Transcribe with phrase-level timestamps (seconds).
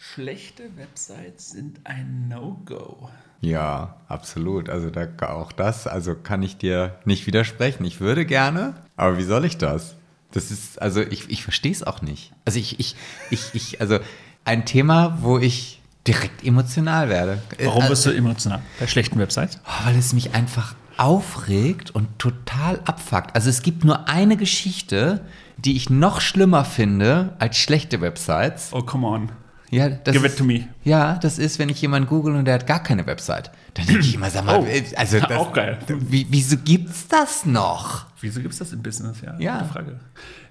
[0.00, 3.10] Schlechte Websites sind ein No-Go.
[3.40, 4.70] Ja, absolut.
[4.70, 7.84] Also da auch das, also kann ich dir nicht widersprechen.
[7.84, 9.96] Ich würde gerne, aber wie soll ich das?
[10.30, 12.32] Das ist, also ich, ich verstehe es auch nicht.
[12.44, 12.94] Also ich, ich,
[13.30, 13.98] ich, ich, also
[14.44, 17.42] ein Thema, wo ich direkt emotional werde.
[17.60, 19.58] Warum Also- wirst du emotional bei schlechten Websites?
[19.66, 23.34] Oh, weil es mich einfach aufregt und total abfuckt.
[23.34, 25.24] Also es gibt nur eine Geschichte,
[25.56, 28.68] die ich noch schlimmer finde als schlechte Websites.
[28.72, 29.32] Oh, come on.
[29.70, 30.66] Ja, das Give it ist, to me.
[30.84, 33.50] Ja, das ist, wenn ich jemanden google und der hat gar keine Website.
[33.74, 35.78] Dann denke ich immer, sag mal, Oh, also das, auch geil.
[35.88, 38.06] Wie, wieso gibt's das noch?
[38.20, 39.20] Wieso gibt es das im Business?
[39.20, 39.58] Ja, Ja.
[39.58, 40.00] gute Frage.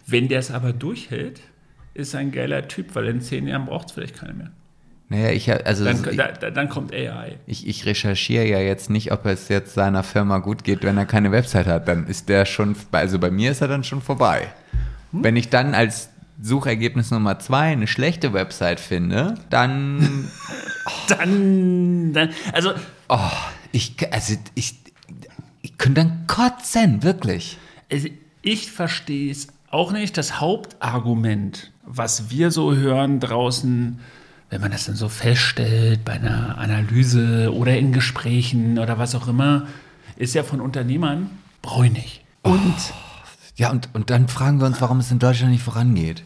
[0.05, 1.41] Wenn der es aber durchhält,
[1.95, 4.52] ist er ein geiler Typ, weil in zehn Jahren braucht es vielleicht keiner mehr.
[5.09, 7.38] Naja, ich also Dann, ich, da, dann kommt AI.
[7.47, 11.05] ich, ich recherchiere ja jetzt nicht, ob es jetzt seiner Firma gut geht, wenn er
[11.05, 11.88] keine Website hat.
[11.88, 14.47] Dann ist der schon, also bei mir ist er dann schon vorbei.
[15.13, 15.23] Hm?
[15.23, 16.09] Wenn ich dann als
[16.41, 20.30] Suchergebnis Nummer zwei eine schlechte Website finde, dann,
[21.08, 22.72] Dann, dann, also
[23.09, 23.31] oh,
[23.72, 24.76] ich, also ich,
[25.61, 27.58] ich könnte dann kotzen, wirklich.
[27.92, 28.08] Also
[28.42, 30.17] ich verstehe es auch nicht.
[30.17, 34.00] Das Hauptargument, was wir so hören draußen,
[34.50, 39.28] wenn man das dann so feststellt bei einer Analyse oder in Gesprächen oder was auch
[39.28, 39.67] immer,
[40.16, 41.30] ist ja von Unternehmern
[41.61, 42.23] bräunig.
[42.44, 42.76] Und
[43.56, 46.23] Ja, und, und dann fragen wir uns, warum es in Deutschland nicht vorangeht.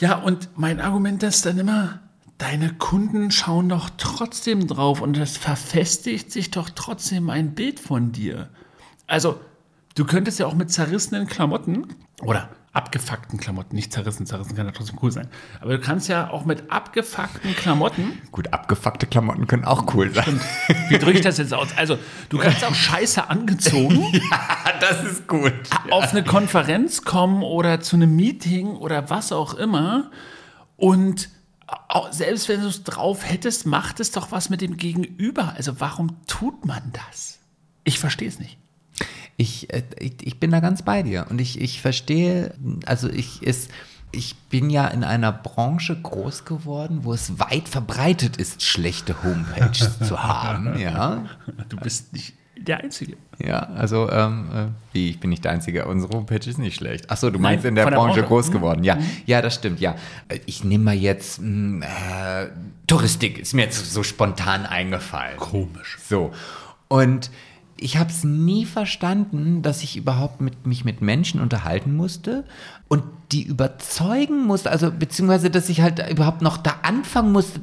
[0.00, 2.00] Ja, und mein Argument ist dann immer,
[2.38, 8.12] deine Kunden schauen doch trotzdem drauf und es verfestigt sich doch trotzdem ein Bild von
[8.12, 8.48] dir.
[9.06, 9.40] Also,
[9.94, 11.86] du könntest ja auch mit zerrissenen Klamotten
[12.22, 15.28] oder abgefuckten Klamotten, nicht zerrissen, zerrissen kann ja trotzdem cool sein,
[15.60, 20.40] aber du kannst ja auch mit abgefuckten Klamotten, Gut, abgefuckte Klamotten können auch cool sein.
[20.88, 21.68] wie drücke ich das jetzt aus?
[21.76, 24.20] Also, du kannst auch scheiße angezogen
[24.80, 25.52] das ist gut.
[25.90, 30.10] auf eine Konferenz kommen oder zu einem Meeting oder was auch immer
[30.76, 31.28] und
[32.10, 35.54] selbst wenn du es drauf hättest, macht es doch was mit dem Gegenüber.
[35.56, 37.38] Also warum tut man das?
[37.84, 38.58] Ich verstehe es nicht.
[39.40, 42.52] Ich, äh, ich, ich bin da ganz bei dir und ich, ich verstehe,
[42.84, 43.70] also ich ist,
[44.12, 49.98] ich bin ja in einer Branche groß geworden, wo es weit verbreitet ist, schlechte Homepages
[50.06, 51.24] zu haben, ja.
[51.70, 53.16] Du bist nicht der Einzige.
[53.38, 57.10] Ja, also, ähm, äh, wie, ich bin nicht der Einzige, unsere Homepage ist nicht schlecht.
[57.10, 58.28] Achso, du Nein, meinst in der der Branche Branche.
[58.28, 58.52] groß Mhm.
[58.52, 58.98] geworden, ja.
[59.24, 59.94] Ja, das stimmt, ja.
[60.44, 62.48] Ich nehme mal jetzt, mh, äh,
[62.86, 65.38] Touristik, ist mir jetzt so spontan eingefallen.
[65.38, 65.96] Komisch.
[66.06, 66.32] So.
[66.88, 67.30] Und
[67.80, 72.44] ich habe es nie verstanden, dass ich überhaupt mit, mich mit Menschen unterhalten musste
[72.88, 73.02] und
[73.32, 77.60] die überzeugen musste, also beziehungsweise, dass ich halt überhaupt noch da anfangen musste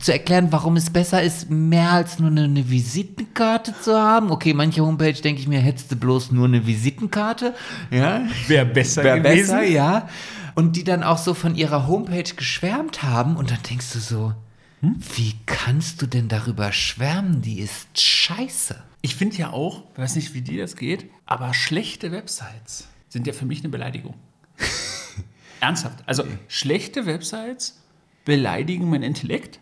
[0.00, 4.30] zu erklären, warum es besser ist, mehr als nur eine, eine Visitenkarte zu haben.
[4.30, 7.54] Okay, manche Homepage denke ich mir, hättest du bloß nur eine Visitenkarte,
[7.90, 8.22] ja.
[8.46, 9.56] Wäre besser Wäre gewesen.
[9.56, 10.08] besser, ja.
[10.54, 14.32] Und die dann auch so von ihrer Homepage geschwärmt haben und dann denkst du so,
[14.80, 17.42] wie kannst du denn darüber schwärmen?
[17.42, 18.76] Die ist scheiße.
[19.06, 23.28] Ich finde ja auch, ich weiß nicht, wie dir das geht, aber schlechte Websites sind
[23.28, 24.14] ja für mich eine Beleidigung.
[25.60, 26.02] Ernsthaft.
[26.06, 27.80] Also schlechte Websites
[28.24, 29.60] beleidigen mein Intellekt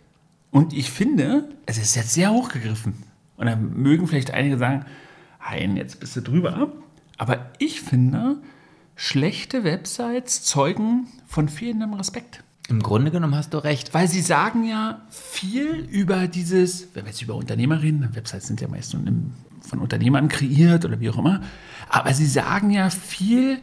[0.50, 3.02] und ich finde, es ist jetzt sehr hochgegriffen.
[3.36, 4.86] Und dann mögen vielleicht einige sagen,
[5.40, 6.72] Hein, jetzt bist du drüber.
[7.18, 8.38] Aber ich finde,
[8.96, 12.42] schlechte Websites zeugen von fehlendem Respekt.
[12.68, 13.92] Im Grunde genommen hast du recht.
[13.92, 18.60] Weil sie sagen ja viel über dieses, wenn wir jetzt über Unternehmer reden, Websites sind
[18.60, 19.32] ja meist von,
[19.80, 21.40] Unternehmern kreiert oder wie auch immer,
[21.88, 23.58] aber sie sagen ja viel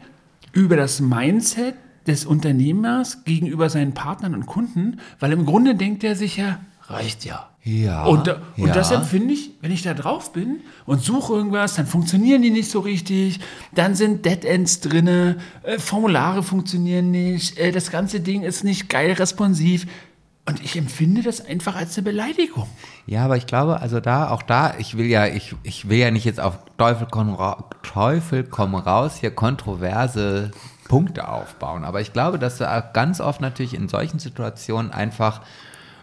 [0.52, 1.76] über das Mindset
[2.06, 7.24] des Unternehmers gegenüber seinen Partnern und Kunden, weil im Grunde denkt er sich ja, reicht
[7.24, 7.51] ja.
[7.64, 8.06] Ja.
[8.06, 8.74] Und, da- und ja.
[8.74, 12.72] das empfinde ich, wenn ich da drauf bin und suche irgendwas, dann funktionieren die nicht
[12.72, 13.40] so richtig,
[13.74, 18.90] dann sind Dead Ends drinne, äh, Formulare funktionieren nicht, äh, das ganze Ding ist nicht
[18.90, 19.86] geil responsiv.
[20.48, 22.68] Und ich empfinde das einfach als eine Beleidigung.
[23.06, 26.10] Ja, aber ich glaube, also da, auch da, ich will ja, ich, ich will ja
[26.10, 27.38] nicht jetzt auf Teufel komm,
[27.84, 30.50] Teufel komm raus hier kontroverse
[30.88, 31.84] Punkte aufbauen.
[31.84, 35.42] Aber ich glaube, dass da ganz oft natürlich in solchen Situationen einfach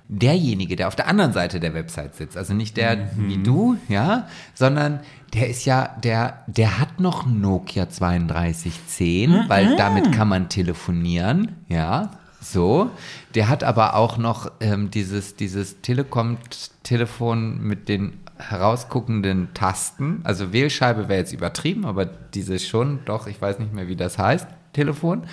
[0.08, 4.26] derjenige, der auf der anderen Seite der Website sitzt, also nicht der wie du, ja,
[4.54, 5.00] sondern
[5.34, 12.10] der ist ja, der, der hat noch Nokia 3210, weil damit kann man telefonieren, ja,
[12.40, 12.90] so.
[13.34, 20.20] Der hat aber auch noch ähm, dieses, dieses Telekom-Telefon mit den herausguckenden Tasten.
[20.24, 24.18] Also Wählscheibe wäre jetzt übertrieben, aber dieses schon, doch, ich weiß nicht mehr, wie das
[24.18, 25.24] heißt, Telefon.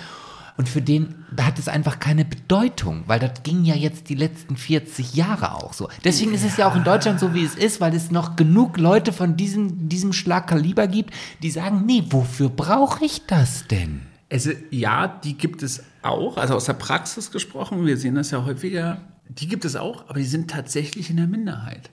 [0.56, 4.56] Und für den hat es einfach keine Bedeutung, weil das ging ja jetzt die letzten
[4.56, 5.88] 40 Jahre auch so.
[6.04, 8.78] Deswegen ist es ja auch in Deutschland so, wie es ist, weil es noch genug
[8.78, 11.12] Leute von diesem, diesem Schlag Kaliber gibt,
[11.42, 14.02] die sagen, nee, wofür brauche ich das denn?
[14.32, 17.84] Also ja, die gibt es auch, also aus der Praxis gesprochen.
[17.84, 19.02] Wir sehen das ja häufiger.
[19.28, 21.90] die gibt es auch, aber die sind tatsächlich in der Minderheit.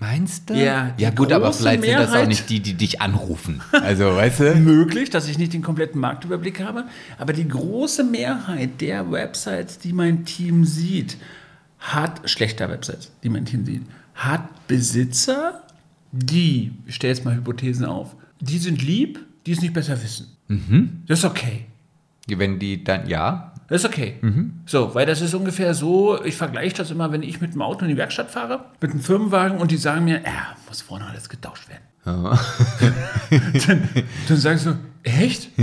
[0.00, 0.54] Meinst du?
[0.54, 3.60] Ja, ja gut, aber vielleicht sind das auch Mehrheit- nicht die, die dich anrufen.
[3.72, 4.54] Also, weißt du?
[4.60, 6.84] Möglich, dass ich nicht den kompletten Marktüberblick habe,
[7.18, 11.16] aber die große Mehrheit der Websites, die mein Team sieht,
[11.80, 13.82] hat, schlechter Websites, die mein Team sieht,
[14.14, 15.62] hat Besitzer,
[16.12, 20.28] die, ich stelle jetzt mal Hypothesen auf, die sind lieb, die es nicht besser wissen.
[21.06, 21.66] Das ist okay.
[22.28, 24.14] Wenn die dann, ja, Das ist okay.
[24.66, 27.84] So, weil das ist ungefähr so, ich vergleiche das immer, wenn ich mit dem Auto
[27.84, 31.28] in die Werkstatt fahre, mit einem Firmenwagen und die sagen mir, ja, muss vorne alles
[31.28, 31.82] getauscht werden.
[33.66, 33.88] dann,
[34.28, 35.50] dann sagst du, echt?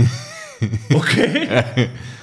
[0.90, 1.90] Okay.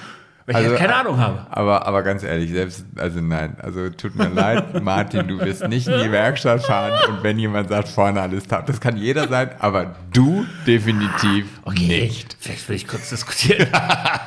[0.46, 1.46] Weil ich Also, jetzt keine Ahnung habe.
[1.50, 5.88] Aber, aber ganz ehrlich, selbst, also nein, also tut mir leid, Martin, du wirst nicht
[5.88, 9.50] in die Werkstatt fahren und wenn jemand sagt, vorne alles taub, das kann jeder sein,
[9.58, 11.46] aber du definitiv
[11.78, 12.36] nicht.
[12.40, 13.68] Vielleicht will ich kurz diskutieren.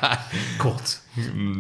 [0.58, 1.04] kurz.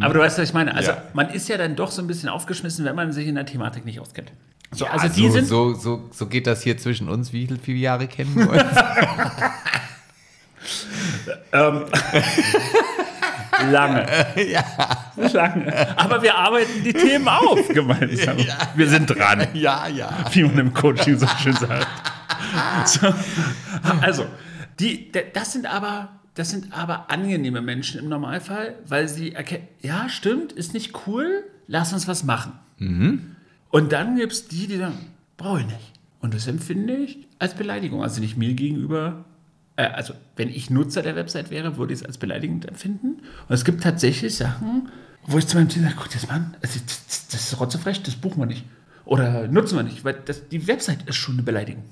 [0.01, 0.73] Aber du weißt, was ich meine.
[0.73, 1.03] Also, Ja.
[1.13, 3.85] man ist ja dann doch so ein bisschen aufgeschmissen, wenn man sich in der Thematik
[3.85, 4.31] nicht auskennt.
[4.71, 5.45] So, Ja, also, die so, sind.
[5.47, 7.31] so, so, so geht das hier zwischen uns.
[7.31, 8.63] Wie viele, viele Jahre kennen wir uns?
[13.71, 14.05] Lange.
[14.51, 14.63] ja.
[15.15, 15.97] Lange.
[15.97, 18.37] Aber wir arbeiten die Themen auf gemeinsam.
[18.75, 20.09] Wir sind dran, ja, ja.
[20.31, 21.87] wie man im Coaching so schön sagt.
[22.85, 23.13] So.
[24.01, 24.25] Also,
[24.79, 26.09] die, das sind aber.
[26.35, 31.43] Das sind aber angenehme Menschen im Normalfall, weil sie erkennen, ja, stimmt, ist nicht cool,
[31.65, 32.51] lass uns was machen.
[33.71, 34.99] Und dann gibt es die, die sagen,
[35.37, 35.93] brauche ich nicht.
[36.19, 38.03] Und das empfinde ich als Beleidigung.
[38.03, 39.25] Also nicht mir gegenüber,
[39.77, 43.21] äh, also wenn ich Nutzer der Website wäre, würde ich es als beleidigend empfinden.
[43.47, 44.89] Und es gibt tatsächlich Sachen,
[45.25, 48.03] wo ich zu meinem Team sage, guck das mal an, also, das, das ist rotzefrech,
[48.03, 48.65] das buchen wir nicht.
[49.05, 51.83] Oder nutzen wir nicht, weil das, die Website ist schon eine Beleidigung.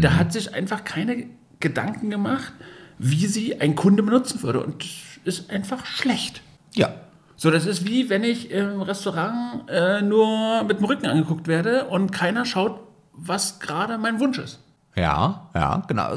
[0.00, 1.26] Da hat sich einfach keine
[1.60, 2.52] Gedanken gemacht,
[2.98, 4.60] wie sie ein Kunde benutzen würde.
[4.64, 4.82] Und
[5.24, 6.40] das ist einfach schlecht.
[6.74, 6.94] Ja.
[7.36, 11.88] So, das ist wie wenn ich im Restaurant äh, nur mit dem Rücken angeguckt werde
[11.88, 12.80] und keiner schaut,
[13.12, 14.60] was gerade mein Wunsch ist.
[14.94, 16.16] Ja, ja, genau.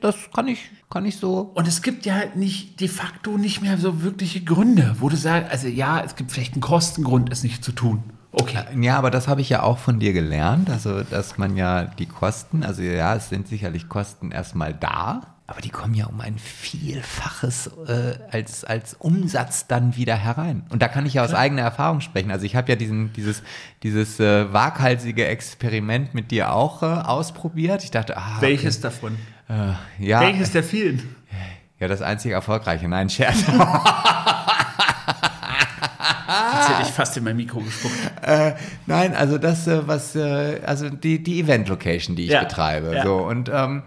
[0.00, 1.52] Das, kann ich, kann ich so.
[1.54, 5.16] Und es gibt ja halt nicht de facto nicht mehr so wirkliche Gründe, wo du
[5.16, 8.02] sagst, also ja, es gibt vielleicht einen Kostengrund, es nicht zu tun.
[8.32, 8.64] Okay.
[8.80, 10.70] Ja, aber das habe ich ja auch von dir gelernt.
[10.70, 15.60] Also, dass man ja die Kosten, also ja, es sind sicherlich Kosten erstmal da, aber
[15.60, 20.62] die kommen ja um ein Vielfaches äh, als, als Umsatz dann wieder herein.
[20.70, 22.30] Und da kann ich ja aus eigener Erfahrung sprechen.
[22.30, 23.42] Also ich habe ja diesen, dieses,
[23.82, 27.84] dieses äh, waghalsige Experiment mit dir auch äh, ausprobiert.
[27.84, 29.18] Ich dachte, ah, Welches davon?
[29.46, 31.16] okay, äh, ja, Welches der vielen?
[31.78, 32.88] ja, das einzige erfolgreiche.
[32.88, 33.44] Nein, Scherz.
[36.28, 37.94] Jetzt hätte ich fast in mein Mikro gespuckt.
[38.86, 42.94] Nein, also das, äh, was, äh, also die, die Event-Location, die ich Ja, betreibe.
[42.96, 43.02] ja.
[43.02, 43.82] So, und ähm,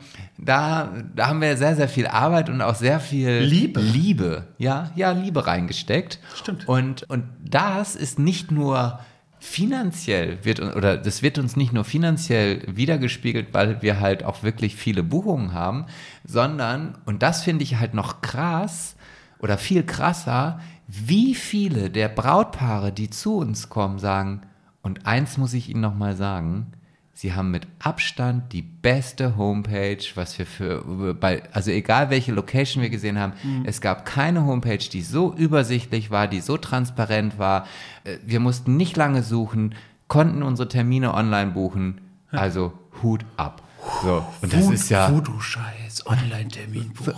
[0.45, 3.81] da, da haben wir sehr, sehr viel Arbeit und auch sehr viel Liebe.
[3.81, 6.19] Liebe, ja, ja, Liebe reingesteckt.
[6.35, 6.67] Stimmt.
[6.67, 8.99] Und, und das ist nicht nur
[9.39, 14.75] finanziell wird oder das wird uns nicht nur finanziell wiedergespiegelt, weil wir halt auch wirklich
[14.75, 15.85] viele Buchungen haben,
[16.23, 18.95] sondern und das finde ich halt noch krass
[19.39, 24.41] oder viel krasser, wie viele der Brautpaare, die zu uns kommen, sagen
[24.81, 26.71] und eins muss ich Ihnen noch mal sagen,
[27.17, 32.83] Sie haben mit Abstand die beste Homepage, was wir für, bei, also egal welche Location
[32.83, 33.31] wir gesehen haben,
[33.63, 37.67] es gab keine Homepage, die so übersichtlich war, die so transparent war.
[38.03, 39.75] Äh, Wir mussten nicht lange suchen,
[40.09, 42.01] konnten unsere Termine online buchen.
[42.31, 43.61] Also Hut ab.
[44.03, 47.13] So, und das ist ja, Fotoscheiß, Online-Terminbuchung.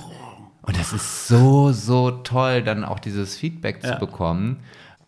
[0.62, 3.96] und das ist so, so toll, dann auch dieses Feedback zu Ja.
[3.98, 4.58] bekommen.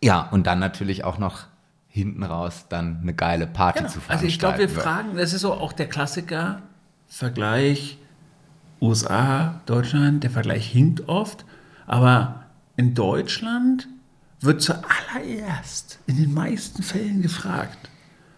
[0.02, 1.44] Ja, und dann natürlich auch noch
[1.92, 3.90] hinten raus dann eine geile Party Genau.
[3.90, 4.26] zu Also veranstalten.
[4.28, 6.62] ich glaube, wir fragen, das ist so auch der Klassiker,
[7.08, 7.98] Vergleich
[8.80, 11.44] USA, Deutschland, der Vergleich hinkt oft,
[11.86, 12.44] aber
[12.76, 13.88] in Deutschland
[14.40, 17.90] wird zuallererst in den meisten Fällen gefragt,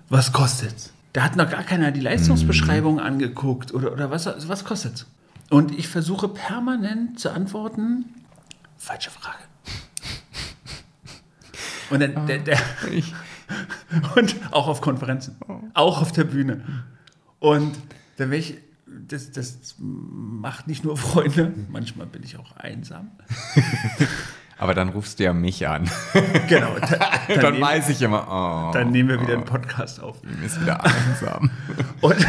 [0.09, 0.93] was kostet's?
[1.13, 5.07] Da hat noch gar keiner die Leistungsbeschreibung angeguckt oder, oder was, was kostet's?
[5.51, 8.07] Und ich versuche permanent zu antworten,
[8.79, 9.39] falsche Frage.
[11.91, 12.59] Und dann, der, der,
[14.17, 15.37] und auch auf Konferenzen,
[15.75, 16.63] auch auf der Bühne.
[17.39, 17.77] Und
[18.17, 23.11] dann bin ich, das, das macht nicht nur Freunde, manchmal bin ich auch einsam.
[24.59, 25.91] Aber dann rufst du ja mich an.
[26.49, 26.87] Genau, da,
[27.29, 30.19] dann, Dann nehmen, weiß ich immer, oh, dann nehmen wir wieder einen Podcast auf.
[30.45, 31.51] ist wieder einsam.
[32.01, 32.27] Und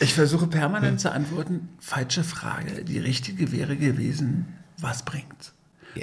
[0.00, 2.84] ich versuche permanent zu antworten, falsche Frage.
[2.84, 4.46] Die richtige wäre gewesen,
[4.78, 5.52] was bringt's?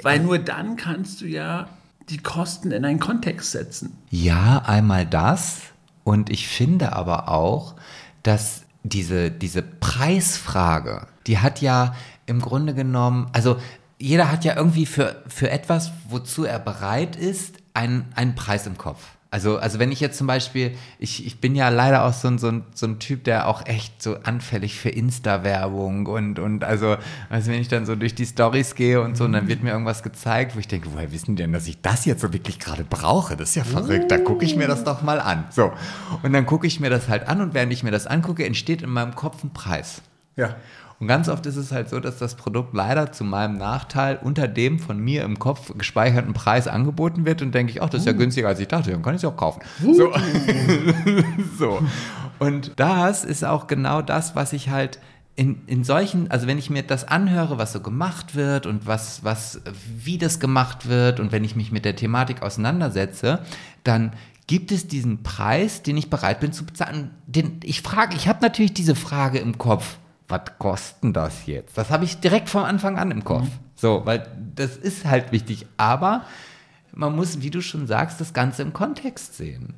[0.02, 1.68] Weil nur dann kannst du ja
[2.08, 3.96] die Kosten in einen Kontext setzen.
[4.10, 5.58] Ja, einmal das.
[6.04, 7.74] Und ich finde aber auch,
[8.22, 11.94] dass diese, diese Preisfrage, die hat ja
[12.26, 13.56] im Grunde genommen, also
[13.98, 18.78] jeder hat ja irgendwie für, für etwas, wozu er bereit ist, einen, einen Preis im
[18.78, 19.15] Kopf.
[19.28, 22.38] Also, also wenn ich jetzt zum Beispiel, ich, ich bin ja leider auch so ein,
[22.38, 26.96] so, ein, so ein Typ, der auch echt so anfällig für Insta-Werbung und, und also,
[27.28, 29.70] also wenn ich dann so durch die Stories gehe und so und dann wird mir
[29.70, 32.60] irgendwas gezeigt, wo ich denke, woher wissen die denn, dass ich das jetzt so wirklich
[32.60, 33.36] gerade brauche?
[33.36, 35.44] Das ist ja verrückt, da gucke ich mir das doch mal an.
[35.50, 35.72] So,
[36.22, 38.82] und dann gucke ich mir das halt an und während ich mir das angucke, entsteht
[38.82, 40.02] in meinem Kopf ein Preis.
[40.36, 40.54] Ja.
[40.98, 44.48] Und ganz oft ist es halt so, dass das Produkt leider zu meinem Nachteil unter
[44.48, 48.06] dem von mir im Kopf gespeicherten Preis angeboten wird und denke ich, ach, das ist
[48.06, 49.60] ja günstiger als ich dachte, dann kann ich es auch kaufen.
[49.82, 50.12] So.
[51.58, 51.82] so.
[52.38, 54.98] Und das ist auch genau das, was ich halt
[55.36, 59.22] in, in solchen, also wenn ich mir das anhöre, was so gemacht wird und was,
[59.22, 63.40] was, wie das gemacht wird und wenn ich mich mit der Thematik auseinandersetze,
[63.84, 64.12] dann
[64.46, 67.10] gibt es diesen Preis, den ich bereit bin zu bezahlen.
[67.26, 71.78] Den, ich frage, ich habe natürlich diese Frage im Kopf was kostet das jetzt?
[71.78, 73.44] Das habe ich direkt vom Anfang an im Kopf.
[73.44, 73.58] Mhm.
[73.76, 75.66] So, weil das ist halt wichtig.
[75.76, 76.24] Aber
[76.92, 79.74] man muss, wie du schon sagst, das Ganze im Kontext sehen.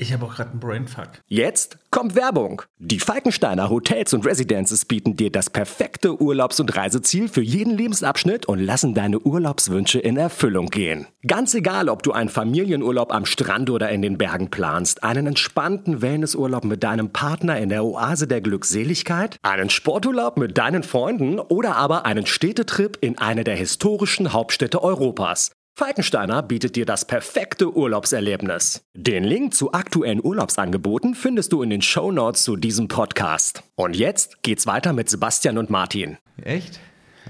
[0.00, 1.20] Ich habe auch gerade einen Brainfuck.
[1.26, 2.62] Jetzt kommt Werbung.
[2.78, 8.46] Die Falkensteiner Hotels und Residences bieten dir das perfekte Urlaubs- und Reiseziel für jeden Lebensabschnitt
[8.46, 11.06] und lassen deine Urlaubswünsche in Erfüllung gehen.
[11.26, 16.00] Ganz egal, ob du einen Familienurlaub am Strand oder in den Bergen planst, einen entspannten
[16.00, 21.76] Wellnessurlaub mit deinem Partner in der Oase der Glückseligkeit, einen Sporturlaub mit deinen Freunden oder
[21.76, 25.50] aber einen Städtetrip in eine der historischen Hauptstädte Europas.
[25.80, 28.84] Falkensteiner bietet dir das perfekte Urlaubserlebnis.
[28.92, 33.62] Den Link zu aktuellen Urlaubsangeboten findest du in den Show Notes zu diesem Podcast.
[33.76, 36.18] Und jetzt geht's weiter mit Sebastian und Martin.
[36.42, 36.80] Echt?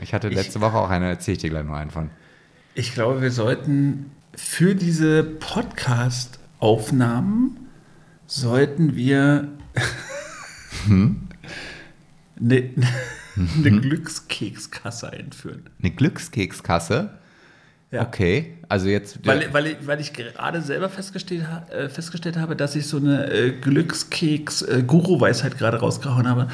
[0.03, 2.11] Ich hatte letzte ich, Woche auch eine, erzähle ich dir gleich nur einen von.
[2.75, 7.69] Ich glaube, wir sollten für diese Podcast-Aufnahmen
[8.27, 9.47] sollten wir
[10.89, 11.29] hm?
[12.41, 12.71] eine,
[13.37, 13.37] eine
[13.71, 13.81] hm?
[13.81, 15.71] Glückskekskasse einführen.
[15.81, 17.20] Eine Glückskekskasse?
[17.91, 18.03] Ja.
[18.03, 19.27] Okay, also jetzt.
[19.27, 23.29] Weil, weil, ich, weil ich gerade selber festgestellt, äh, festgestellt habe, dass ich so eine
[23.33, 26.47] äh, Glückskeks-Guru-Weisheit äh, gerade rausgehauen habe.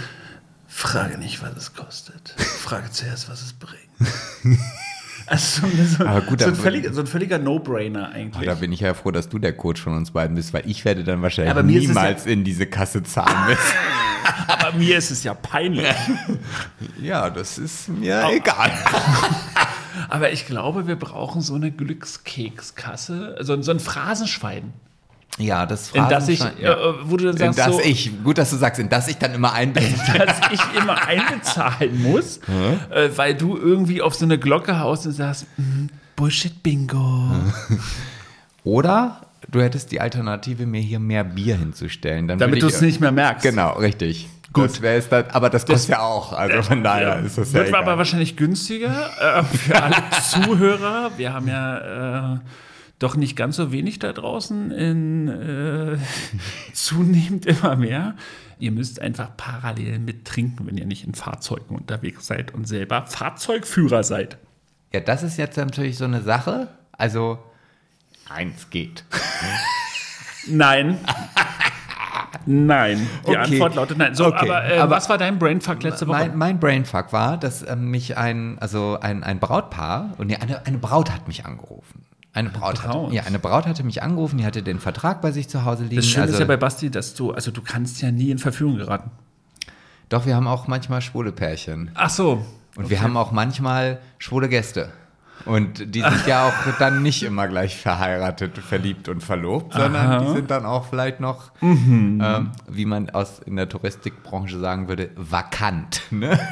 [0.66, 2.34] Frage nicht, was es kostet.
[2.38, 3.82] Frage zuerst, was es bringt.
[5.28, 8.42] Also so, so, gut, so, ein, völliger, so ein völliger No-Brainer eigentlich.
[8.42, 10.62] Oh, da bin ich ja froh, dass du der Coach von uns beiden bist, weil
[10.66, 13.60] ich werde dann wahrscheinlich niemals ja, in diese Kasse zahlen müssen.
[14.46, 15.88] Aber mir ist es ja peinlich.
[17.02, 18.70] ja, das ist mir aber, egal.
[20.08, 24.72] Aber ich glaube, wir brauchen so eine Glückskekskasse, so, so ein Phrasenschwein.
[25.38, 26.04] Ja, das Phrasenschwein.
[26.04, 26.72] In das ich, ja.
[26.72, 29.08] äh, wo du dann sagst, in das so, ich, gut, dass du sagst, in das
[29.08, 32.40] ich dann immer einbezahlen Dass ich immer einbezahlen muss,
[32.90, 35.86] äh, weil du irgendwie auf so eine Glocke haust und sagst, mm,
[36.16, 37.30] Bullshit-Bingo.
[38.64, 42.28] Oder du hättest die Alternative, mir hier mehr Bier hinzustellen.
[42.28, 43.42] Damit du es nicht mehr merkst.
[43.42, 44.28] Genau, richtig.
[44.52, 44.82] Gut.
[44.82, 46.32] Das das, aber das kostet das, ja auch.
[46.32, 47.64] Also von daher ja, ist das ja.
[47.64, 49.96] Wird aber wahrscheinlich günstiger äh, für alle
[50.30, 51.12] Zuhörer.
[51.16, 52.38] Wir haben ja äh,
[52.98, 55.98] doch nicht ganz so wenig da draußen, in, äh,
[56.72, 58.14] zunehmend immer mehr.
[58.58, 63.04] Ihr müsst einfach parallel mit trinken, wenn ihr nicht in Fahrzeugen unterwegs seid und selber
[63.06, 64.38] Fahrzeugführer seid.
[64.92, 66.68] Ja, das ist jetzt natürlich so eine Sache.
[66.92, 67.38] Also,
[68.28, 69.04] eins geht.
[70.46, 70.98] Nein.
[72.46, 73.36] Nein, die okay.
[73.38, 74.14] Antwort lautet nein.
[74.14, 74.50] So, okay.
[74.50, 76.18] aber, äh, aber, was war dein Brainfuck letzte Woche?
[76.18, 80.66] Mein, mein Brainfuck war, dass äh, mich ein, also ein, ein Brautpaar, und nee, eine,
[80.66, 82.04] eine Braut hat mich angerufen.
[82.32, 83.06] Eine Braut, Braut.
[83.06, 85.84] Hatte, ja, eine Braut hatte mich angerufen, die hatte den Vertrag bei sich zu Hause
[85.84, 85.96] liegen.
[85.96, 88.38] Das Schöne also, ist ja bei Basti, dass du, also du kannst ja nie in
[88.38, 89.10] Verfügung geraten.
[90.10, 91.90] Doch, wir haben auch manchmal schwule Pärchen.
[91.94, 92.44] Ach so.
[92.76, 92.90] Und okay.
[92.90, 94.90] wir haben auch manchmal schwule Gäste.
[95.44, 100.18] Und die sind ja auch dann nicht immer gleich verheiratet, verliebt und verlobt, sondern Aha.
[100.18, 102.20] die sind dann auch vielleicht noch, mhm.
[102.24, 106.02] ähm, wie man aus in der Touristikbranche sagen würde, vakant.
[106.10, 106.38] Ne?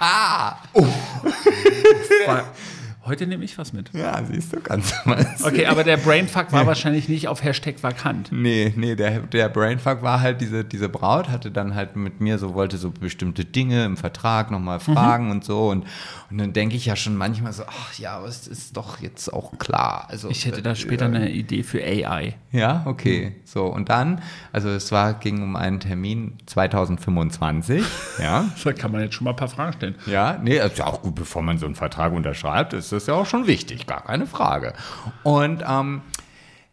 [0.74, 0.86] oh.
[3.06, 3.92] Heute nehme ich was mit.
[3.92, 5.24] Ja, siehst du, ganz mal.
[5.44, 8.32] Okay, aber der Brainfuck war wahrscheinlich nicht auf Hashtag vakant.
[8.32, 12.38] Nee, nee, der, der Brainfuck war halt, diese, diese Braut hatte dann halt mit mir
[12.38, 15.30] so, wollte so bestimmte Dinge im Vertrag nochmal fragen mhm.
[15.30, 15.68] und so.
[15.68, 15.84] Und,
[16.30, 19.32] und dann denke ich ja schon manchmal so, ach ja, aber es ist doch jetzt
[19.32, 20.06] auch klar.
[20.08, 22.34] Also, ich hätte da später äh, eine Idee für AI.
[22.50, 23.30] Ja, okay.
[23.30, 23.40] Mhm.
[23.44, 24.20] So, und dann,
[24.52, 27.84] also es war, ging um einen Termin 2025.
[28.18, 28.50] ja.
[28.64, 29.94] Da kann man jetzt schon mal ein paar Fragen stellen.
[30.06, 33.26] Ja, nee, ja auch gut, bevor man so einen Vertrag unterschreibt, ist das ja auch
[33.26, 34.74] schon wichtig, gar keine Frage.
[35.22, 36.02] Und ähm,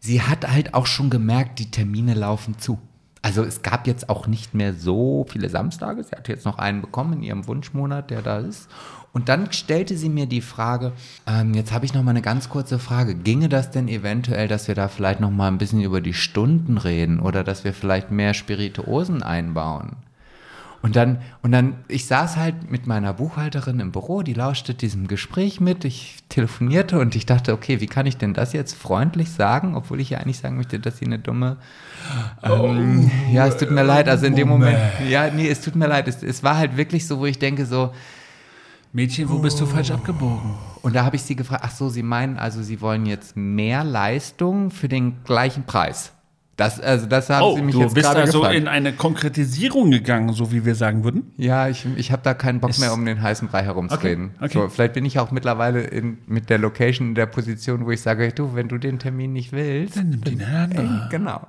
[0.00, 2.78] sie hat halt auch schon gemerkt, die Termine laufen zu.
[3.22, 6.04] Also es gab jetzt auch nicht mehr so viele Samstage.
[6.04, 8.68] Sie hat jetzt noch einen bekommen in ihrem Wunschmonat, der da ist.
[9.14, 10.92] Und dann stellte sie mir die Frage,
[11.26, 13.14] ähm, jetzt habe ich noch mal eine ganz kurze Frage.
[13.14, 16.76] Ginge das denn eventuell, dass wir da vielleicht noch mal ein bisschen über die Stunden
[16.76, 19.96] reden oder dass wir vielleicht mehr Spirituosen einbauen?
[20.84, 25.08] Und dann, und dann, ich saß halt mit meiner Buchhalterin im Büro, die lauschte diesem
[25.08, 29.30] Gespräch mit, ich telefonierte und ich dachte, okay, wie kann ich denn das jetzt freundlich
[29.30, 31.56] sagen, obwohl ich ja eigentlich sagen möchte, dass sie eine dumme,
[32.42, 34.76] ähm, ja, es tut mir leid, also in dem Moment,
[35.08, 37.64] ja, nee, es tut mir leid, es, es war halt wirklich so, wo ich denke
[37.64, 37.94] so,
[38.92, 40.54] Mädchen, wo bist du falsch abgebogen?
[40.82, 43.84] und da habe ich sie gefragt, ach so, Sie meinen also, Sie wollen jetzt mehr
[43.84, 46.12] Leistung für den gleichen Preis?
[46.56, 48.56] Das, also das haben Oh, Sie mich du jetzt bist gerade also gefragt.
[48.56, 51.32] in eine Konkretisierung gegangen, so wie wir sagen würden.
[51.36, 54.30] Ja, ich, ich habe da keinen Bock Ist- mehr, um den heißen Brei herumzureden.
[54.36, 54.52] Okay, okay.
[54.54, 58.00] So, vielleicht bin ich auch mittlerweile in, mit der Location in der Position, wo ich
[58.02, 60.82] sage, du, wenn du den Termin nicht willst, Dann nimm die eine andere.
[60.82, 61.46] Ey, genau.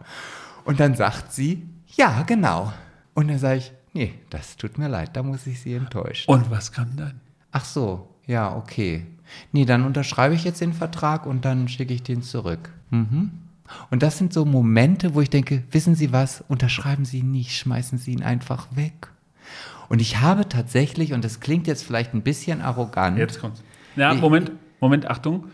[0.63, 2.73] Und dann sagt sie, ja, genau.
[3.13, 6.31] Und dann sage ich, nee, das tut mir leid, da muss ich Sie enttäuschen.
[6.31, 7.21] Und was kam dann?
[7.51, 9.05] Ach so, ja, okay.
[9.51, 12.71] Nee, dann unterschreibe ich jetzt den Vertrag und dann schicke ich den zurück.
[12.89, 13.29] Mhm.
[13.89, 17.57] Und das sind so Momente, wo ich denke, wissen Sie was, unterschreiben Sie ihn nicht,
[17.57, 19.07] schmeißen Sie ihn einfach weg.
[19.89, 23.63] Und ich habe tatsächlich, und das klingt jetzt vielleicht ein bisschen arrogant, Jetzt kommt's.
[23.95, 25.45] Ja, Moment, Moment, Achtung.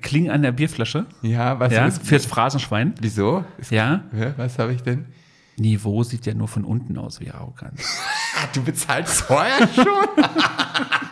[0.00, 1.06] Kling an der Bierflasche.
[1.22, 2.94] ja, was Ja, ist, fürs Phrasenschwein.
[3.00, 3.44] wieso?
[3.58, 4.04] Ist, Ja.
[4.12, 5.06] Hä, Was habe ich denn?
[5.56, 7.78] Niveau sieht ja nur von unten aus wie arrogant.
[8.34, 9.84] Ah, du bezahlst vorher schon?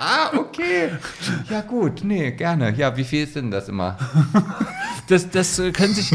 [0.35, 0.91] okay.
[1.49, 2.75] Ja gut, nee, gerne.
[2.77, 3.99] Ja, wie viel ist denn das immer?
[5.07, 6.13] Das, das äh, können sich.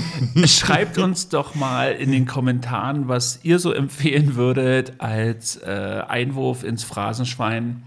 [0.50, 6.64] Schreibt uns doch mal in den Kommentaren, was ihr so empfehlen würdet als äh, Einwurf
[6.64, 7.84] ins Phrasenschwein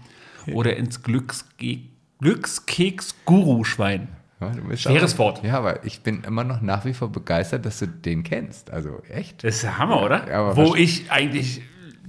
[0.53, 1.79] oder ins Glückske
[2.19, 4.09] Glückskeks-Guru-Schwein.
[4.39, 5.43] Ja, Schweres Wort.
[5.43, 8.69] Ja, aber ich bin immer noch nach wie vor begeistert, dass du den kennst.
[8.71, 9.43] Also echt?
[9.43, 10.29] Das ist der Hammer, oder?
[10.29, 11.61] Ja, aber Wo ich eigentlich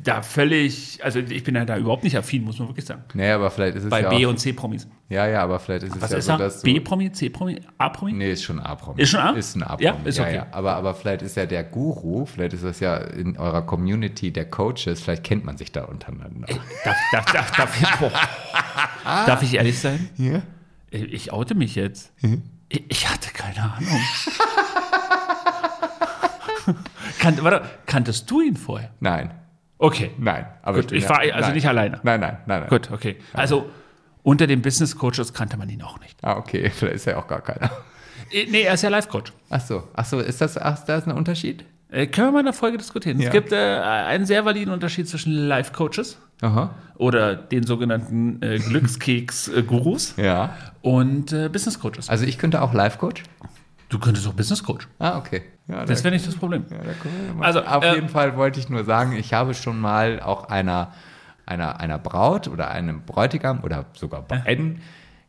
[0.02, 3.04] da völlig, also ich bin ja da überhaupt nicht affin, muss man wirklich sagen.
[3.14, 4.88] Nee, aber vielleicht ist es Bei ja B- und C-Promis.
[5.08, 8.12] Ja, ja, aber vielleicht ist es Was ja ist so, dass B-Promi, C-Promi, A-Promi?
[8.12, 9.02] Nee, ist schon A-Promi.
[9.02, 9.30] Ist schon A?
[9.32, 9.84] Ist ein A-Promi.
[9.84, 10.42] Ja, ist okay.
[10.52, 14.48] Aber, aber vielleicht ist ja der Guru, vielleicht ist das ja in eurer Community der
[14.48, 16.46] Coaches, vielleicht kennt man sich da untereinander.
[16.84, 18.12] Darf, darf, darf, darf, ich, boah.
[19.26, 20.08] darf ich ehrlich sein?
[20.16, 20.42] Ja?
[20.90, 22.12] Ich oute mich jetzt.
[22.68, 24.00] Ich, ich hatte keine Ahnung.
[27.18, 28.90] Kan, warte, kanntest du ihn vorher?
[29.00, 29.32] Nein,
[29.82, 30.10] Okay.
[30.18, 30.46] nein.
[30.62, 31.54] Aber Gut, ich ja- war also nein.
[31.54, 32.00] nicht alleine.
[32.02, 32.68] Nein, nein, nein, nein.
[32.68, 33.16] Gut, okay.
[33.32, 33.68] Also
[34.22, 36.18] unter den Business Coaches kannte man ihn auch nicht.
[36.22, 37.70] Ah, okay, vielleicht ist ja auch gar keiner.
[38.30, 39.32] Äh, Nee, er ist ja Life-Coach.
[39.48, 41.64] Ach so, ach so, ist das, ach, da ist ein Unterschied?
[41.90, 43.18] Äh, können wir mal in der Folge diskutieren.
[43.18, 43.26] Ja.
[43.28, 46.74] Es gibt äh, einen sehr validen Unterschied zwischen Life-Coaches Aha.
[46.96, 50.54] oder den sogenannten äh, Glückskeks-Gurus Ja.
[50.82, 52.08] und äh, Business Coaches.
[52.08, 53.22] Also ich könnte auch Life-Coach?
[53.90, 54.88] Du könntest auch Business Coach.
[54.98, 55.42] Ah, okay.
[55.68, 56.64] Ja, Das da- wäre nicht das Problem.
[56.70, 60.20] Ja, da Also, auf äh, jeden Fall wollte ich nur sagen, ich habe schon mal
[60.20, 60.92] auch einer,
[61.44, 64.80] einer, einer Braut oder einem Bräutigam oder sogar beiden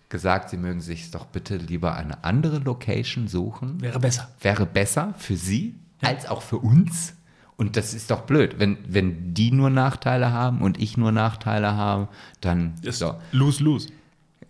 [0.09, 3.81] gesagt, sie mögen sich doch bitte lieber eine andere Location suchen.
[3.81, 4.29] Wäre besser.
[4.41, 7.15] Wäre besser für sie als auch für uns.
[7.57, 8.55] Und das ist doch blöd.
[8.57, 12.07] Wenn, wenn die nur Nachteile haben und ich nur Nachteile habe,
[12.41, 13.15] dann so.
[13.31, 13.89] Lose-lose.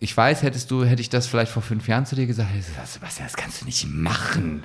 [0.02, 2.50] Ich weiß, hättest du, hätte ich das vielleicht vor fünf Jahren zu dir gesagt,
[2.86, 4.64] Sebastian, das kannst du nicht machen.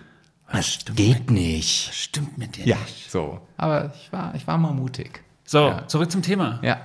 [0.51, 1.93] Das geht nicht.
[1.93, 3.11] Stimmt mit dir Ja, nicht.
[3.11, 3.39] so.
[3.55, 5.21] Aber ich war, ich war mal mutig.
[5.45, 5.87] So, Ja.
[5.87, 6.59] zurück zum Thema.
[6.63, 6.79] Ja.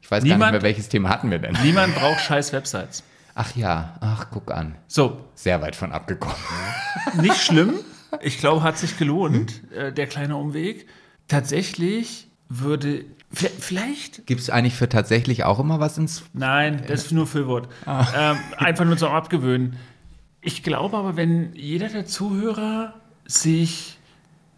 [0.00, 1.56] Ich weiß gar nicht Niemand- mehr, welches Thema hatten wir denn.
[1.62, 3.04] Niemand braucht scheiß Websites.
[3.36, 4.74] Ach ja, ach, guck an.
[4.88, 6.36] So, Sehr weit von abgekommen.
[7.20, 7.74] nicht schlimm.
[8.20, 10.86] Ich glaube, hat sich gelohnt, äh, der kleine Umweg.
[11.28, 12.26] Tatsächlich
[12.60, 16.22] würde, vi- vielleicht, Gibt es eigentlich für tatsächlich auch immer was ins.
[16.32, 17.68] nein, das ist nur Füllwort.
[17.86, 19.76] Ähm, einfach nur zum Abgewöhnen.
[20.40, 22.94] Ich glaube aber, wenn jeder der Zuhörer
[23.26, 23.98] sich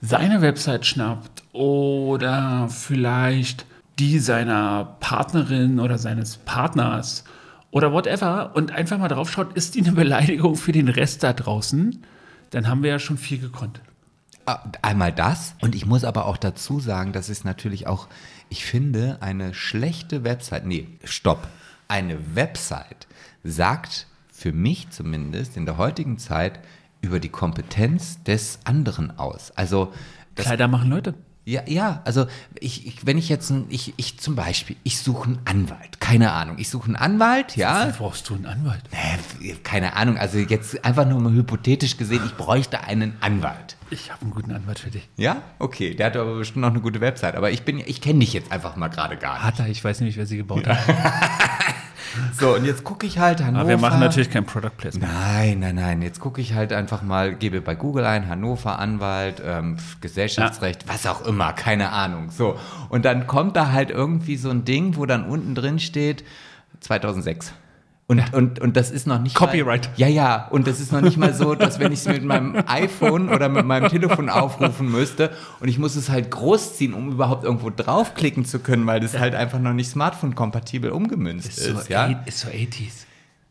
[0.00, 3.66] seine Website schnappt oder vielleicht
[3.98, 7.24] die seiner Partnerin oder seines Partners
[7.70, 11.32] oder whatever und einfach mal drauf schaut, ist die eine Beleidigung für den Rest da
[11.32, 12.02] draußen,
[12.50, 13.80] dann haben wir ja schon viel gekonnt.
[14.82, 15.54] Einmal das.
[15.60, 18.08] Und ich muss aber auch dazu sagen, dass es natürlich auch,
[18.48, 21.46] ich finde, eine schlechte Website, nee, stopp.
[21.88, 23.06] Eine Website
[23.42, 26.60] sagt für mich zumindest in der heutigen Zeit
[27.00, 29.52] über die Kompetenz des anderen aus.
[29.52, 29.92] Also,
[30.34, 31.14] das Kleider machen Leute.
[31.46, 32.26] Ja, ja, also
[32.58, 36.32] ich, ich, wenn ich jetzt ein, ich, ich zum Beispiel, ich suche einen Anwalt, keine
[36.32, 38.82] Ahnung, ich suche einen Anwalt, ja, Wofür brauchst du einen Anwalt?
[39.42, 43.76] äh, keine Ahnung, also jetzt einfach nur mal hypothetisch gesehen, ich bräuchte einen Anwalt.
[43.94, 45.08] Ich habe einen guten Anwalt für dich.
[45.16, 48.18] Ja, okay, der hat aber bestimmt noch eine gute Website, aber ich bin, ich kenne
[48.18, 49.44] dich jetzt einfach mal gerade gar nicht.
[49.44, 50.78] Hat er, ich weiß nicht, wer sie gebaut hat.
[52.38, 53.62] So, und jetzt gucke ich halt Hannover.
[53.62, 55.12] Aber wir machen natürlich kein Product Placement.
[55.12, 56.00] Nein, nein, nein.
[56.00, 61.06] Jetzt gucke ich halt einfach mal, gebe bei Google ein, Hannover Anwalt, ähm, Gesellschaftsrecht, was
[61.08, 62.30] auch immer, keine Ahnung.
[62.30, 62.56] So.
[62.88, 66.22] Und dann kommt da halt irgendwie so ein Ding, wo dann unten drin steht
[66.78, 67.52] 2006.
[68.18, 69.86] Und Und, und, und das ist noch nicht Copyright.
[69.90, 70.48] Mal, ja, ja.
[70.48, 73.48] Und das ist noch nicht mal so, dass wenn ich es mit meinem iPhone oder
[73.48, 78.44] mit meinem Telefon aufrufen müsste und ich muss es halt großziehen, um überhaupt irgendwo draufklicken
[78.44, 81.64] zu können, weil das halt einfach noch nicht smartphone-kompatibel umgemünzt ist.
[81.64, 82.06] so, ja?
[82.08, 83.04] eight- ist so 80s.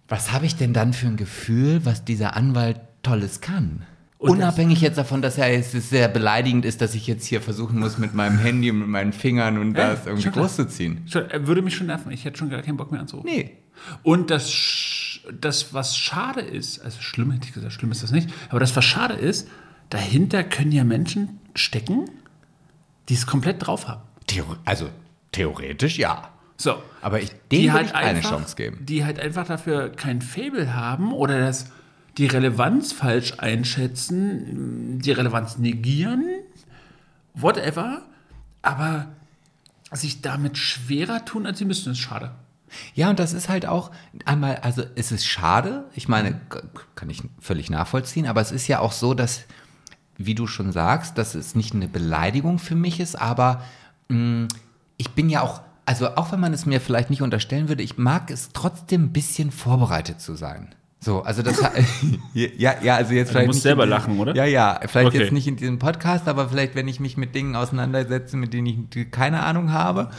[0.08, 3.84] Was habe ich denn dann für ein Gefühl, was dieser Anwalt Tolles kann?
[4.24, 7.78] Und Unabhängig jetzt davon, dass er es sehr beleidigend ist, dass ich jetzt hier versuchen
[7.78, 11.06] muss, mit meinem Handy und mit meinen Fingern und Ja, das irgendwie groß zu ziehen.
[11.40, 12.10] Würde mich schon nerven.
[12.10, 13.30] Ich hätte schon gar keinen Bock mehr anzurufen.
[13.30, 13.58] Nee.
[14.02, 18.30] Und das, das, was schade ist, also schlimm hätte ich gesagt, schlimm ist das nicht,
[18.48, 19.50] aber das, was schade ist,
[19.90, 22.10] dahinter können ja Menschen stecken,
[23.10, 24.04] die es komplett drauf haben.
[24.28, 24.88] Theo also
[25.34, 26.30] theoretisch ja.
[26.56, 26.76] So.
[27.02, 28.86] Aber ich, dem die halt ich keine einfach, Chance geben.
[28.86, 31.66] Die halt einfach dafür kein Fable haben oder das,
[32.18, 36.24] die Relevanz falsch einschätzen, die Relevanz negieren,
[37.34, 38.04] whatever,
[38.62, 39.08] aber
[39.92, 42.32] sich damit schwerer tun, als sie müssten, ist schade.
[42.96, 43.92] Ja, und das ist halt auch
[44.26, 46.40] einmal, also es ist schade, ich meine,
[46.96, 49.46] kann ich völlig nachvollziehen, aber es ist ja auch so, dass,
[50.18, 53.64] wie du schon sagst, dass es nicht eine Beleidigung für mich ist, aber
[54.10, 54.48] mh,
[54.98, 57.98] ich bin ja auch, also auch wenn man es mir vielleicht nicht unterstellen würde, ich
[57.98, 60.74] mag es trotzdem ein bisschen vorbereitet zu sein.
[61.04, 61.60] So, also das
[62.34, 64.34] ja, ja, also jetzt vielleicht musst nicht selber diesem- lachen, oder?
[64.36, 65.20] Ja, ja, vielleicht Okay.
[65.20, 68.88] jetzt nicht in diesem Podcast, aber vielleicht, wenn ich mich mit Dingen auseinandersetze, mit denen
[68.96, 70.12] ich keine Ahnung habe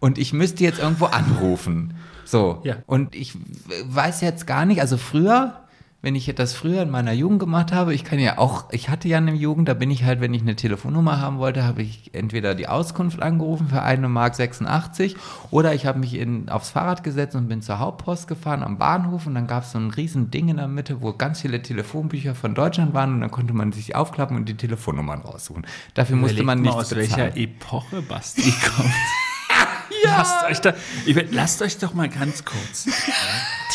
[0.00, 1.94] und ich müsste jetzt irgendwo anrufen.
[2.24, 2.60] So.
[2.64, 2.76] Ja.
[2.86, 3.34] Und ich
[3.84, 5.60] weiß jetzt gar nicht, also früher,
[6.02, 9.06] wenn ich das früher in meiner Jugend gemacht habe, ich kann ja auch, ich hatte
[9.08, 12.14] ja eine Jugend, da bin ich halt, wenn ich eine Telefonnummer haben wollte, habe ich
[12.14, 15.16] entweder die Auskunft angerufen für eine Mark 86
[15.50, 19.26] oder ich habe mich in, aufs Fahrrad gesetzt und bin zur Hauptpost gefahren am Bahnhof
[19.26, 22.34] und dann gab es so ein riesen Ding in der Mitte, wo ganz viele Telefonbücher
[22.34, 25.66] von Deutschland waren und dann konnte man sich aufklappen und die Telefonnummern raussuchen.
[25.94, 27.34] Dafür musste man Überlegt nichts aus bezahlen.
[27.34, 28.90] welcher Epoche Basti kommt.
[30.04, 30.74] Lasst euch, da,
[31.04, 32.86] ich lasst euch doch mal ganz kurz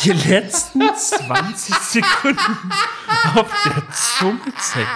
[0.04, 2.72] die letzten 20 Sekunden
[3.34, 3.82] auf der
[4.18, 4.86] Zunge zergehen.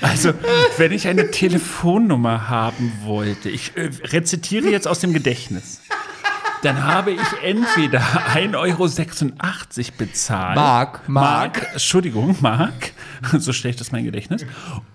[0.00, 0.32] Also,
[0.76, 5.80] wenn ich eine Telefonnummer haben wollte, ich äh, rezitiere jetzt aus dem Gedächtnis,
[6.62, 8.88] dann habe ich entweder 1,86 Euro
[9.98, 10.56] bezahlt.
[10.56, 11.68] Mark, Mark.
[11.72, 12.92] Entschuldigung, Mark.
[13.38, 14.44] So schlecht ist mein Gedächtnis.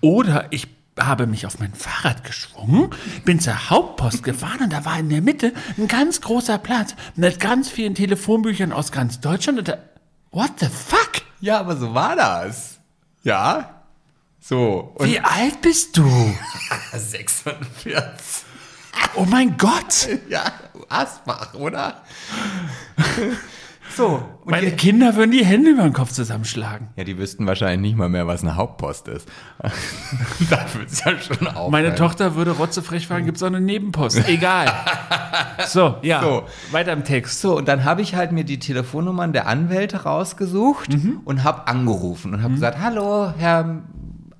[0.00, 0.68] Oder ich
[1.06, 2.90] habe mich auf mein Fahrrad geschwungen,
[3.24, 7.40] bin zur Hauptpost gefahren und da war in der Mitte ein ganz großer Platz mit
[7.40, 9.58] ganz vielen Telefonbüchern aus ganz Deutschland.
[9.58, 9.78] Und da,
[10.30, 11.22] what the fuck?
[11.40, 12.78] Ja, aber so war das.
[13.22, 13.82] Ja.
[14.40, 14.94] So.
[15.00, 16.34] Wie alt bist du?
[16.92, 17.94] 46.
[19.14, 20.08] Oh mein Gott!
[20.28, 20.52] Ja,
[20.88, 22.02] Asbach, oder?
[23.96, 24.22] So.
[24.44, 26.88] Und Meine die, Kinder würden die Hände über den Kopf zusammenschlagen.
[26.96, 29.28] ja, die wüssten wahrscheinlich nicht mal mehr, was eine Hauptpost ist.
[30.50, 31.70] da wird es ja schon auf.
[31.70, 34.28] Meine Tochter würde rotzefrech fragen, gibt es auch eine Nebenpost?
[34.28, 34.72] Egal.
[35.66, 36.22] So, ja.
[36.22, 36.44] So.
[36.70, 37.42] Weiter im Text.
[37.42, 40.88] So, und dann habe ich halt mir die Telefonnummern der Anwälte rausgesucht
[41.24, 43.82] und habe angerufen und habe gesagt, hallo, Herr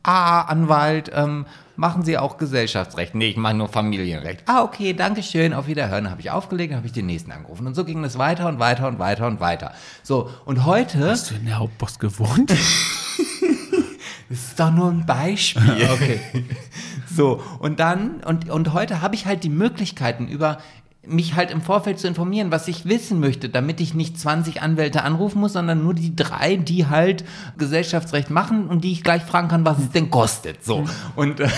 [0.03, 0.43] A.
[0.43, 3.15] Anwalt, ähm, machen Sie auch Gesellschaftsrecht?
[3.15, 4.43] Nee, ich mache nur Familienrecht.
[4.47, 6.11] Ah, okay, danke schön, auf Wiederhören.
[6.11, 7.67] Habe ich aufgelegt, habe ich den nächsten angerufen.
[7.67, 9.73] Und so ging es weiter und weiter und weiter und weiter.
[10.03, 12.53] So, und heute, das Hast du in der Hauptpost gewohnt?
[14.31, 15.89] ist doch nur ein Beispiel.
[15.93, 16.21] okay.
[17.13, 20.59] So, und dann, und, und heute habe ich halt die Möglichkeiten über
[21.07, 25.03] mich halt im Vorfeld zu informieren, was ich wissen möchte, damit ich nicht 20 Anwälte
[25.03, 27.25] anrufen muss, sondern nur die drei, die halt
[27.57, 30.63] Gesellschaftsrecht machen und die ich gleich fragen kann, was es denn kostet.
[30.63, 30.85] So.
[31.17, 31.49] Und äh,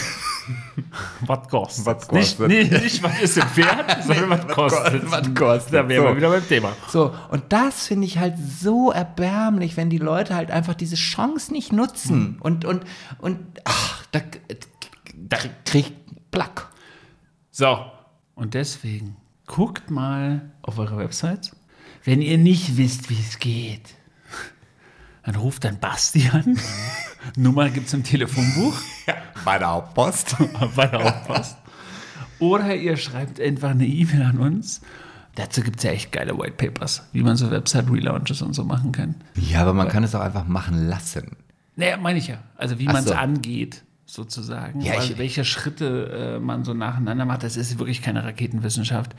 [1.26, 1.87] Was kostet?
[1.87, 2.48] Was Nicht, kostet?
[2.48, 5.11] nee, nicht was ist es wert, sondern was kostet.
[5.11, 5.74] was kostet.
[5.74, 6.09] Da wären So.
[6.11, 6.72] wir wieder beim Thema.
[6.88, 11.52] So, und das finde ich halt so erbärmlich, wenn die Leute halt einfach diese Chance
[11.52, 12.37] nicht nutzen.
[12.40, 12.85] Und, und,
[13.18, 14.20] und, ach, da,
[15.16, 15.92] da krieg ich
[16.31, 16.68] Plack.
[17.50, 17.78] So,
[18.35, 19.16] und deswegen
[19.53, 21.53] guckt mal auf eure Website.
[22.05, 23.83] Wenn ihr nicht wisst, wie es geht,
[25.25, 26.59] dann ruft dann Basti an.
[27.37, 28.75] Nummer gibt es im Telefonbuch,
[29.45, 30.37] Bei der Hauptpost.
[30.77, 31.57] bei der Hauptpost.
[32.38, 34.81] Oder ihr schreibt einfach eine E-Mail an uns.
[35.35, 38.93] Dazu gibt es ja echt geile White Papers, wie man so Website-Relaunches und so machen
[38.93, 39.17] kann.
[39.37, 41.37] Ja, aber man kann es auch einfach machen lassen.
[41.77, 42.38] Naja, meine ich ja.
[42.57, 43.15] Also wie man es so.
[43.15, 44.81] angeht, sozusagen.
[44.81, 49.15] Ja, ich- welche Schritte äh, man so nacheinander macht, das ist wirklich keine Raketenwissenschaft.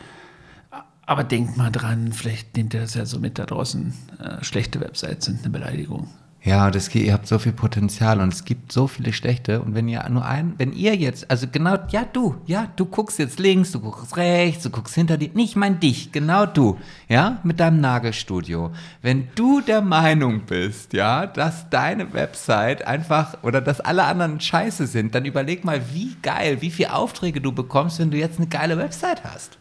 [1.06, 3.94] Aber denkt mal dran, vielleicht nehmt ihr das ja so mit da draußen.
[4.20, 6.08] Äh, schlechte Websites sind eine Beleidigung.
[6.46, 9.62] Ja, das, geht- ihr habt so viel Potenzial und es gibt so viele schlechte.
[9.62, 13.18] Und wenn ihr nur ein, wenn ihr jetzt, also genau, ja du, ja, du guckst
[13.20, 17.40] jetzt links, du guckst rechts, du guckst hinter dir, nicht mein dich, genau du, ja,
[17.44, 18.72] mit deinem Nagelstudio.
[19.02, 24.86] Wenn du der Meinung bist, ja, dass deine Website einfach oder dass alle anderen scheiße
[24.88, 28.48] sind, dann überleg mal, wie geil, wie viele Aufträge du bekommst, wenn du jetzt eine
[28.48, 29.58] geile Website hast.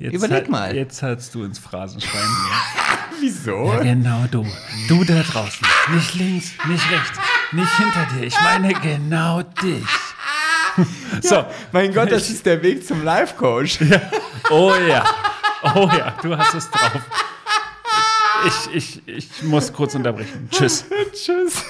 [0.00, 0.74] Jetzt Überleg halt- mal.
[0.74, 2.26] Jetzt hast du ins Phrasenschwein.
[3.20, 3.70] Wieso?
[3.72, 4.46] Ja, genau du.
[4.88, 5.66] Du da draußen.
[5.92, 7.18] Nicht links, nicht rechts,
[7.52, 8.26] nicht hinter dir.
[8.26, 9.84] Ich meine genau dich.
[11.20, 13.80] So, Mein Gott, das ist der Weg zum Life-Coach.
[14.50, 15.04] oh ja.
[15.74, 17.02] Oh ja, du hast es drauf.
[18.46, 20.48] Ich, ich, ich muss kurz unterbrechen.
[20.50, 20.86] Tschüss.
[21.12, 21.62] Tschüss.